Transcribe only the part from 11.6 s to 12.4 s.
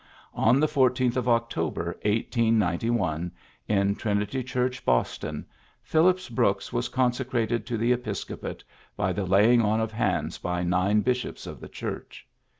Church.